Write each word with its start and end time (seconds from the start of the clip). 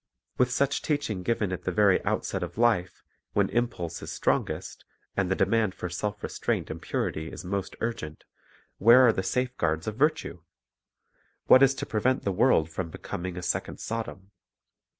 With 0.39 0.49
such 0.49 0.81
teaching 0.81 1.21
given 1.21 1.51
at 1.51 1.61
the 1.63 1.71
very 1.71 2.03
outset 2.03 2.41
of 2.41 2.57
life, 2.57 3.03
when 3.33 3.49
impulse 3.51 4.01
is. 4.01 4.11
strongest, 4.11 4.83
and 5.15 5.29
the 5.29 5.35
demand 5.35 5.75
for 5.75 5.89
self 5.91 6.23
restraint 6.23 6.71
and 6.71 6.81
purity 6.81 7.31
is 7.31 7.45
most 7.45 7.75
urgent, 7.81 8.23
where 8.79 9.05
are 9.05 9.13
the 9.13 9.21
safe 9.21 9.55
guards 9.57 9.85
of 9.85 9.95
virtue? 9.97 10.41
what 11.45 11.61
is 11.61 11.75
to 11.75 11.85
prevent 11.85 12.23
the 12.23 12.31
world 12.31 12.67
from 12.67 12.89
becoming 12.89 13.37
a 13.37 13.43
second 13.43 13.79
Sodom? 13.79 14.31